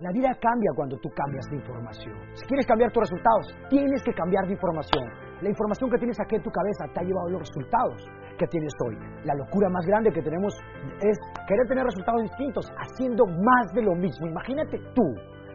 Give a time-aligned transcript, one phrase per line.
[0.00, 2.14] La vida cambia cuando tú cambias de información.
[2.34, 5.02] Si quieres cambiar tus resultados, tienes que cambiar de información.
[5.42, 8.06] La información que tienes aquí en tu cabeza te ha llevado a los resultados
[8.38, 8.94] que tienes hoy.
[9.24, 10.54] La locura más grande que tenemos
[11.02, 14.28] es querer tener resultados distintos haciendo más de lo mismo.
[14.28, 15.02] Imagínate tú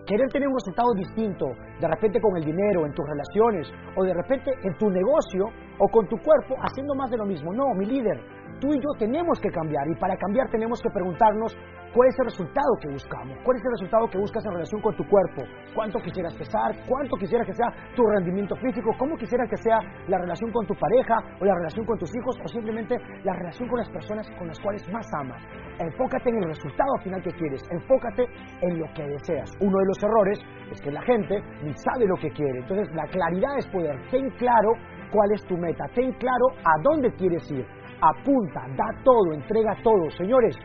[0.06, 1.46] querer tener un resultado distinto,
[1.80, 5.46] de repente con el dinero, en tus relaciones, o de repente en tu negocio,
[5.80, 7.54] o con tu cuerpo, haciendo más de lo mismo.
[7.54, 8.20] No, mi líder,
[8.64, 9.84] tú y yo tenemos que cambiar.
[9.92, 11.52] Y para cambiar tenemos que preguntarnos
[11.94, 14.96] cuál es el resultado que buscamos, cuál es el resultado que buscas en relación con
[14.96, 15.44] tu cuerpo,
[15.76, 20.18] cuánto quisieras pesar, cuánto quisieras que sea tu rendimiento físico, cómo quisieras que sea la
[20.18, 23.80] relación con tu pareja o la relación con tus hijos o simplemente la relación con
[23.80, 25.44] las personas con las cuales más amas.
[25.80, 28.26] Enfócate en el resultado final que quieres, enfócate
[28.62, 29.52] en lo que deseas.
[29.60, 30.40] Uno de los errores
[30.72, 34.30] es que la gente ni sabe lo que quiere, entonces la claridad es poder, ten
[34.40, 34.72] claro
[35.12, 40.10] cuál es tu meta, ten claro a dónde quieres ir apunta, da todo, entrega todo.
[40.18, 40.56] Señores,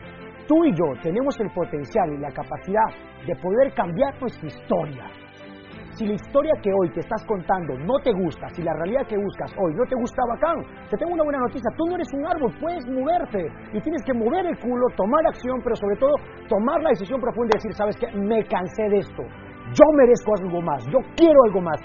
[0.47, 2.89] tú y yo tenemos el potencial y la capacidad
[3.25, 5.05] de poder cambiar nuestra historia.
[5.99, 9.17] Si la historia que hoy te estás contando no te gusta, si la realidad que
[9.17, 12.25] buscas hoy no te gusta, bacán, te tengo una buena noticia, tú no eres un
[12.25, 16.15] árbol, puedes moverte y tienes que mover el culo, tomar acción, pero sobre todo
[16.47, 19.23] tomar la decisión profunda y decir, sabes qué, me cansé de esto,
[19.73, 21.81] yo merezco algo más, yo quiero algo más.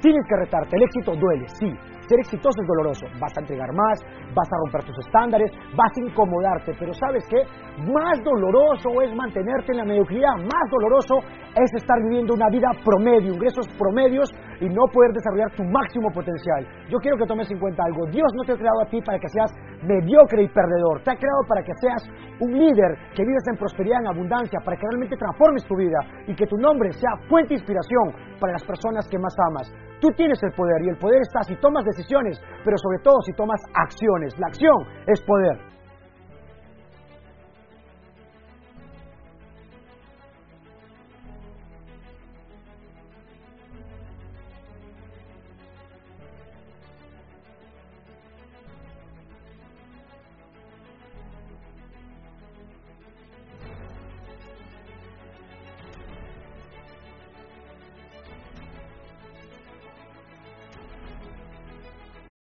[0.00, 1.70] Tienes que retarte, el éxito duele, sí,
[2.10, 3.06] ser exitoso es doloroso.
[3.20, 4.00] Vas a entregar más,
[4.34, 7.42] vas a romper tus estándares, vas a incomodarte, pero ¿sabes qué?
[7.86, 11.20] Más doloroso es mantenerte en la mediocridad, más doloroso
[11.56, 16.66] es estar viviendo una vida promedio, ingresos promedios y no poder desarrollar tu máximo potencial.
[16.88, 18.06] Yo quiero que tomes en cuenta algo.
[18.06, 19.50] Dios no te ha creado a ti para que seas
[19.82, 21.02] mediocre y perdedor.
[21.02, 22.02] Te ha creado para que seas
[22.40, 26.34] un líder, que vives en prosperidad, en abundancia, para que realmente transformes tu vida y
[26.34, 29.72] que tu nombre sea fuente de inspiración para las personas que más amas.
[30.00, 33.32] Tú tienes el poder y el poder está si tomas decisiones, pero sobre todo si
[33.32, 34.38] tomas acciones.
[34.38, 35.69] La acción es poder.